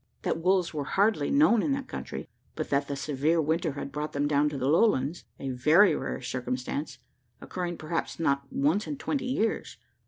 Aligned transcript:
That 0.23 0.39
wolves 0.41 0.73
were 0.73 0.83
hardly 0.85 1.29
known 1.29 1.61
in 1.61 1.73
that 1.73 1.87
country, 1.87 2.27
but 2.55 2.71
that 2.71 2.87
the 2.87 2.95
severe 2.95 3.39
winter 3.39 3.73
had 3.73 3.91
brought 3.91 4.13
them 4.13 4.27
down 4.27 4.49
to 4.49 4.57
the 4.57 4.67
lowlands, 4.67 5.25
a 5.37 5.51
very 5.51 5.95
rare 5.95 6.23
circumstance, 6.23 6.97
occurring 7.39 7.77
perhaps 7.77 8.19
not 8.19 8.51
once 8.51 8.87
in 8.87 8.97
twenty 8.97 9.27
years. 9.27 9.77